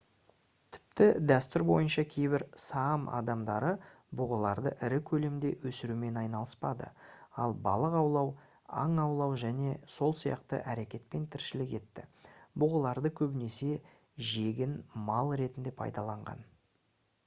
тіпті 0.75 1.07
дәстүр 1.31 1.63
бойынша 1.71 2.03
кейбір 2.13 2.43
саам 2.63 3.03
адамдары 3.17 3.73
бұғыларды 4.21 4.71
ірі 4.87 4.97
көлемде 5.09 5.51
өсірумен 5.73 6.17
айналыспады 6.23 6.89
ал 7.45 7.53
балық 7.69 7.99
аулау 8.01 8.31
аң 8.85 8.97
аулау 9.05 9.37
және 9.43 9.75
сол 9.99 10.17
сияқты 10.23 10.63
әрекетпен 10.75 11.29
тіршілік 11.37 11.77
етті 11.83 12.07
бұғыларды 12.65 13.13
көбінесе 13.23 13.73
жегін 14.33 14.77
мал 15.13 15.33
ретінде 15.45 15.79
пайдаланған 15.85 16.47